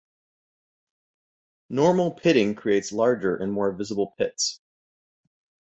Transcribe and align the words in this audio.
Normal 1.69 2.13
pitting 2.13 2.55
creates 2.55 2.91
larger 2.91 3.35
and 3.35 3.53
more 3.53 3.71
visible 3.71 4.15
pits. 4.17 4.59